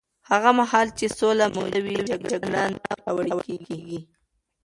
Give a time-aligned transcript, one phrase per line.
[0.29, 3.99] هغه مهال چې سوله موجوده وي، جګړه نه پیاوړې کېږي.